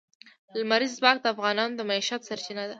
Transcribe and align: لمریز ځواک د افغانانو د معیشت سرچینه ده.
لمریز 0.59 0.91
ځواک 0.99 1.17
د 1.21 1.25
افغانانو 1.33 1.77
د 1.77 1.81
معیشت 1.89 2.21
سرچینه 2.29 2.63
ده. 2.67 2.69